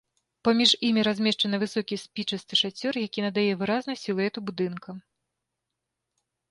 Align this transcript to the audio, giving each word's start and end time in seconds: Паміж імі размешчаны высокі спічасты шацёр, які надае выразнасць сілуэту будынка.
Паміж 0.47 0.71
імі 0.87 1.01
размешчаны 1.07 1.59
высокі 1.63 1.95
спічасты 2.05 2.53
шацёр, 2.63 2.93
які 3.07 3.19
надае 3.27 3.47
выразнасць 3.61 4.03
сілуэту 4.09 4.39
будынка. 4.51 5.01